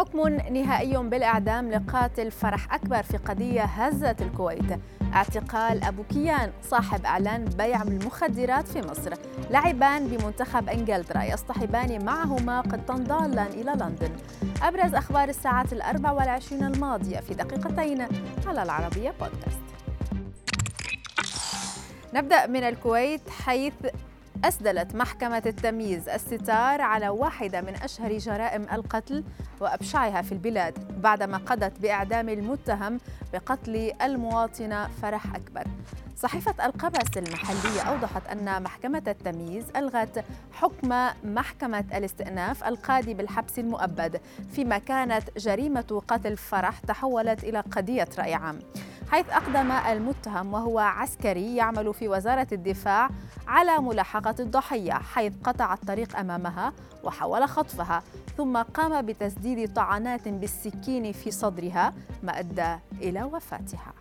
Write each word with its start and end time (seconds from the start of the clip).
حكم 0.00 0.28
نهائي 0.28 0.96
بالإعدام 0.96 1.70
لقاتل 1.70 2.30
فرح 2.30 2.74
أكبر 2.74 3.02
في 3.02 3.16
قضية 3.16 3.62
هزت 3.62 4.22
الكويت. 4.22 4.80
اعتقال 5.14 5.84
أبو 5.84 6.02
كيان 6.02 6.52
صاحب 6.62 7.06
إعلان 7.06 7.44
بيع 7.44 7.82
المخدرات 7.82 8.68
في 8.68 8.80
مصر. 8.80 9.14
لاعبان 9.50 10.08
بمنتخب 10.08 10.68
إنجلترا 10.68 11.22
يصطحبان 11.22 12.04
معهما 12.04 12.60
قطا 12.60 12.94
ضالا 12.94 13.46
إلى 13.46 13.72
لندن. 13.72 14.10
أبرز 14.62 14.94
أخبار 14.94 15.28
الساعات 15.28 15.72
الأربع 15.72 16.12
والعشرين 16.12 16.64
الماضية 16.64 17.20
في 17.20 17.34
دقيقتين 17.34 18.06
على 18.46 18.62
العربية 18.62 19.14
بودكاست. 19.20 19.60
نبدأ 22.14 22.46
من 22.46 22.64
الكويت 22.64 23.30
حيث 23.30 23.74
أسدلت 24.44 24.94
محكمة 24.94 25.42
التمييز 25.46 26.08
الستار 26.08 26.80
على 26.80 27.08
واحدة 27.08 27.60
من 27.60 27.74
أشهر 27.74 28.18
جرائم 28.18 28.66
القتل 28.72 29.24
وأبشعها 29.60 30.22
في 30.22 30.32
البلاد 30.32 31.00
بعدما 31.02 31.36
قضت 31.36 31.80
بإعدام 31.80 32.28
المتهم 32.28 33.00
بقتل 33.32 33.92
المواطنة 34.02 34.88
فرح 35.02 35.34
أكبر. 35.34 35.64
صحيفة 36.16 36.66
القبس 36.66 37.16
المحلية 37.16 37.80
أوضحت 37.80 38.26
أن 38.26 38.62
محكمة 38.62 39.02
التمييز 39.08 39.64
ألغت 39.76 40.24
حكم 40.52 40.88
محكمة 41.24 41.84
الاستئناف 41.94 42.64
القاضي 42.64 43.14
بالحبس 43.14 43.58
المؤبد 43.58 44.20
فيما 44.52 44.78
كانت 44.78 45.38
جريمة 45.38 46.02
قتل 46.08 46.36
فرح 46.36 46.78
تحولت 46.78 47.44
إلى 47.44 47.60
قضية 47.60 48.08
رأي 48.18 48.34
عام. 48.34 48.58
حيث 49.10 49.30
أقدم 49.30 49.72
المتهم 49.72 50.54
وهو 50.54 50.78
عسكري 50.78 51.56
يعمل 51.56 51.94
في 51.94 52.08
وزارة 52.08 52.46
الدفاع 52.52 53.10
على 53.48 53.78
ملاحقة 53.78 54.34
الضحية 54.40 54.92
حيث 54.92 55.32
قطع 55.44 55.74
الطريق 55.74 56.18
أمامها 56.18 56.72
وحاول 57.04 57.48
خطفها 57.48 58.02
ثم 58.36 58.56
قام 58.56 59.06
بتسديد 59.06 59.72
طعنات 59.74 60.28
بالسكين 60.28 61.12
في 61.12 61.30
صدرها 61.30 61.92
ما 62.22 62.38
أدى 62.38 62.76
إلى 63.02 63.22
وفاتها. 63.22 63.92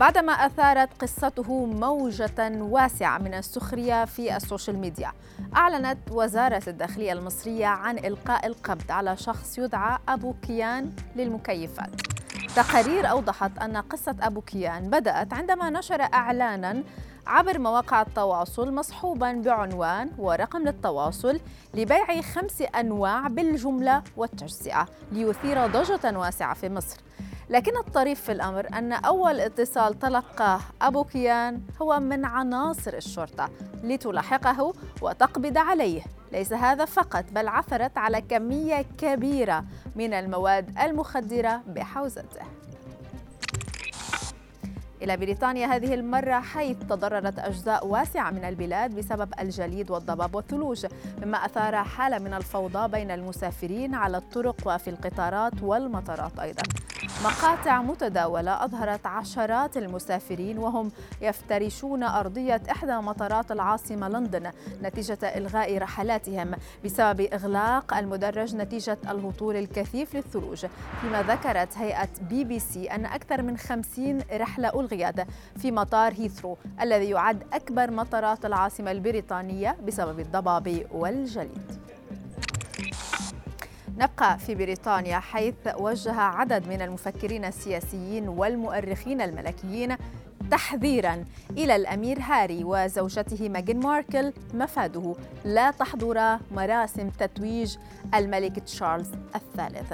بعدما 0.00 0.32
أثارت 0.32 0.88
قصته 1.02 1.66
موجة 1.66 2.62
واسعة 2.62 3.18
من 3.18 3.34
السخرية 3.34 4.04
في 4.04 4.36
السوشيال 4.36 4.78
ميديا. 4.78 5.12
أعلنت 5.56 5.98
وزارة 6.10 6.62
الداخلية 6.66 7.12
المصرية 7.12 7.66
عن 7.66 7.98
إلقاء 7.98 8.46
القبض 8.46 8.90
على 8.90 9.16
شخص 9.16 9.58
يدعى 9.58 9.98
أبو 10.08 10.34
كيان 10.42 10.92
للمكيفات. 11.16 11.90
تقارير 12.56 13.10
أوضحت 13.10 13.58
أن 13.58 13.76
قصة 13.76 14.16
أبو 14.20 14.40
كيان 14.40 14.90
بدأت 14.90 15.32
عندما 15.32 15.70
نشر 15.70 16.02
إعلانا 16.02 16.82
عبر 17.26 17.58
مواقع 17.58 18.02
التواصل 18.02 18.74
مصحوبا 18.74 19.32
بعنوان 19.32 20.10
ورقم 20.18 20.62
للتواصل 20.62 21.40
لبيع 21.74 22.20
خمس 22.20 22.62
أنواع 22.62 23.28
بالجملة 23.28 24.02
والتجزئة 24.16 24.88
ليثير 25.12 25.66
ضجة 25.66 26.18
واسعة 26.18 26.54
في 26.54 26.68
مصر. 26.68 26.96
لكن 27.50 27.76
الطريف 27.76 28.20
في 28.20 28.32
الأمر 28.32 28.66
أن 28.74 28.92
أول 28.92 29.40
اتصال 29.40 29.98
تلقاه 29.98 30.60
أبو 30.82 31.04
كيان 31.04 31.62
هو 31.82 32.00
من 32.00 32.24
عناصر 32.24 32.94
الشرطة 32.94 33.50
لتلاحقه 33.84 34.72
وتقبض 35.02 35.58
عليه. 35.58 36.02
ليس 36.32 36.52
هذا 36.52 36.84
فقط 36.84 37.24
بل 37.32 37.48
عثرت 37.48 37.98
على 37.98 38.20
كمية 38.20 38.84
كبيرة 38.98 39.64
من 39.96 40.14
المواد 40.14 40.78
المخدرة 40.78 41.62
بحوزته. 41.66 42.40
إلى 45.02 45.16
بريطانيا 45.16 45.66
هذه 45.66 45.94
المرة 45.94 46.40
حيث 46.40 46.76
تضررت 46.78 47.38
أجزاء 47.38 47.86
واسعة 47.86 48.30
من 48.30 48.44
البلاد 48.44 48.94
بسبب 48.94 49.32
الجليد 49.40 49.90
والضباب 49.90 50.34
والثلوج 50.34 50.86
مما 51.22 51.38
أثار 51.46 51.84
حالة 51.84 52.18
من 52.18 52.34
الفوضى 52.34 52.88
بين 52.88 53.10
المسافرين 53.10 53.94
على 53.94 54.16
الطرق 54.16 54.56
وفي 54.66 54.90
القطارات 54.90 55.52
والمطارات 55.62 56.38
أيضا. 56.38 56.62
مقاطع 57.24 57.82
متداولة 57.82 58.64
أظهرت 58.64 59.06
عشرات 59.06 59.76
المسافرين 59.76 60.58
وهم 60.58 60.90
يفترشون 61.20 62.02
أرضية 62.02 62.62
إحدى 62.70 62.92
مطارات 62.92 63.52
العاصمة 63.52 64.08
لندن 64.08 64.50
نتيجة 64.82 65.18
إلغاء 65.22 65.78
رحلاتهم 65.78 66.54
بسبب 66.84 67.20
إغلاق 67.20 67.94
المدرج 67.94 68.56
نتيجة 68.56 68.98
الهطول 69.10 69.56
الكثيف 69.56 70.14
للثلوج. 70.14 70.66
فيما 71.00 71.22
ذكرت 71.22 71.78
هيئة 71.78 72.08
بي 72.20 72.44
بي 72.44 72.58
سي 72.58 72.86
أن 72.86 73.06
أكثر 73.06 73.42
من 73.42 73.56
خمسين 73.56 74.20
رحلة 74.32 74.68
ألغيت 74.68 75.20
في 75.56 75.70
مطار 75.70 76.12
هيثرو 76.12 76.58
الذي 76.80 77.10
يعد 77.10 77.44
أكبر 77.52 77.90
مطارات 77.90 78.44
العاصمة 78.44 78.90
البريطانية 78.90 79.76
بسبب 79.86 80.20
الضباب 80.20 80.86
والجليد. 80.92 81.97
نبقى 83.98 84.38
في 84.38 84.54
بريطانيا 84.54 85.18
حيث 85.18 85.54
وجه 85.78 86.20
عدد 86.20 86.68
من 86.68 86.82
المفكرين 86.82 87.44
السياسيين 87.44 88.28
والمؤرخين 88.28 89.20
الملكيين 89.20 89.96
تحذيرا 90.50 91.24
إلى 91.50 91.76
الأمير 91.76 92.20
هاري 92.20 92.64
وزوجته 92.64 93.48
ميغان 93.48 93.76
ماركل 93.80 94.32
مفاده 94.54 95.14
لا 95.44 95.70
تحضر 95.70 96.38
مراسم 96.50 97.10
تتويج 97.10 97.76
الملك 98.14 98.58
تشارلز 98.58 99.08
الثالث. 99.34 99.92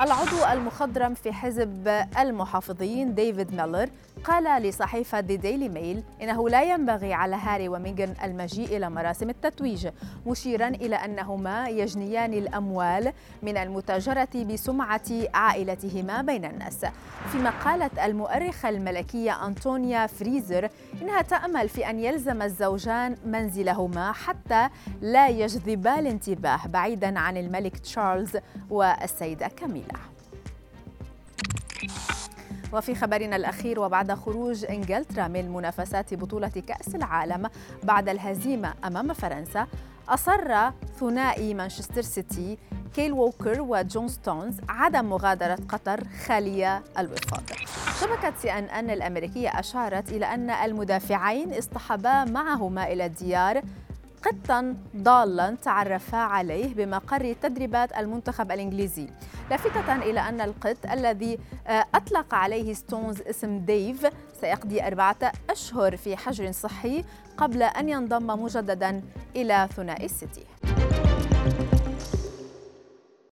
العضو 0.00 0.44
المخضرم 0.52 1.14
في 1.14 1.32
حزب 1.32 1.88
المحافظين 2.18 3.14
ديفيد 3.14 3.54
ميلر 3.54 3.88
قال 4.24 4.62
لصحيفة 4.62 5.20
ذي 5.20 5.36
ديلي 5.36 5.68
ميل 5.68 6.02
إنه 6.22 6.48
لا 6.48 6.62
ينبغي 6.62 7.14
على 7.14 7.36
هاري 7.36 7.68
وميغان 7.68 8.14
المجيء 8.24 8.76
إلى 8.76 8.90
مراسم 8.90 9.30
التتويج 9.30 9.88
مشيرا 10.26 10.68
إلى 10.68 10.96
أنهما 10.96 11.68
يجنيان 11.68 12.32
الأموال 12.32 13.12
من 13.42 13.56
المتاجرة 13.56 14.28
بسمعة 14.34 15.10
عائلتهما 15.34 16.22
بين 16.22 16.44
الناس. 16.44 16.86
فيما 17.32 17.50
قالت 17.50 17.98
المؤرخة 17.98 18.68
الملكية 18.68 19.46
أنطونيا 19.46 20.06
فريزر 20.06 20.68
إنها 21.02 21.22
تأمل 21.22 21.68
في 21.68 21.90
أن 21.90 21.98
يلزم 21.98 22.42
الزوجان 22.42 23.16
منزلهما 23.26 24.12
حتى 24.12 24.68
لا 25.00 25.28
يجذبا 25.28 25.98
الانتباه 25.98 26.66
بعيدا 26.66 27.18
عن 27.18 27.36
الملك 27.36 27.78
تشارلز 27.78 28.36
والسيدة 28.70 29.48
كاميلا. 29.48 30.15
وفي 32.76 32.94
خبرنا 32.94 33.36
الأخير 33.36 33.80
وبعد 33.80 34.12
خروج 34.12 34.64
إنجلترا 34.64 35.28
من 35.28 35.52
منافسات 35.52 36.14
بطولة 36.14 36.48
كأس 36.48 36.94
العالم 36.94 37.50
بعد 37.82 38.08
الهزيمة 38.08 38.74
أمام 38.84 39.12
فرنسا 39.12 39.66
أصر 40.08 40.70
ثنائي 41.00 41.54
مانشستر 41.54 42.02
سيتي 42.02 42.58
كايل 42.94 43.12
ووكر 43.12 43.60
وجون 43.60 44.08
ستونز 44.08 44.56
عدم 44.68 45.04
مغادرة 45.04 45.58
قطر 45.68 46.04
خالية 46.26 46.82
الوفاض 46.98 47.42
شبكة 48.00 48.32
سي 48.38 48.52
أن 48.52 48.64
أن 48.64 48.90
الأمريكية 48.90 49.48
أشارت 49.48 50.12
إلى 50.12 50.26
أن 50.26 50.50
المدافعين 50.50 51.52
اصطحبا 51.52 52.24
معهما 52.24 52.92
إلى 52.92 53.06
الديار 53.06 53.62
قطا 54.26 54.76
ضالا 54.96 55.56
تعرفا 55.62 56.18
عليه 56.18 56.74
بمقر 56.74 57.32
تدريبات 57.42 57.96
المنتخب 57.98 58.52
الإنجليزي. 58.52 59.08
لافتة 59.50 59.96
إلى 59.96 60.20
أن 60.20 60.40
القط 60.40 60.76
الذي 60.92 61.38
آه، 61.66 61.84
أطلق 61.94 62.34
عليه 62.34 62.74
ستونز 62.74 63.20
اسم 63.22 63.58
ديف 63.58 64.06
سيقضي 64.40 64.86
أربعة 64.86 65.32
أشهر 65.50 65.96
في 65.96 66.16
حجر 66.16 66.52
صحي 66.52 67.04
قبل 67.36 67.62
أن 67.62 67.88
ينضم 67.88 68.42
مجددا 68.42 69.02
إلى 69.36 69.68
ثنائي 69.76 70.04
السيتي. 70.04 70.44